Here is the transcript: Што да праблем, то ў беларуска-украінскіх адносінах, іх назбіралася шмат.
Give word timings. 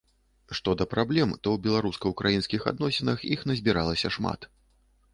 Што 0.59 0.73
да 0.79 0.87
праблем, 0.93 1.35
то 1.43 1.47
ў 1.53 1.57
беларуска-украінскіх 1.69 2.61
адносінах, 2.75 3.17
іх 3.39 3.49
назбіралася 3.53 4.07
шмат. 4.21 4.53